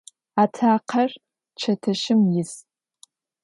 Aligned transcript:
Atakher 0.43 1.09
çeteşım 1.59 2.21
yis. 2.33 2.53